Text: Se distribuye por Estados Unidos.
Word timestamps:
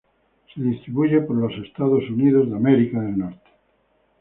Se 0.51 0.59
distribuye 0.59 1.21
por 1.21 1.53
Estados 1.53 2.09
Unidos. 2.09 2.49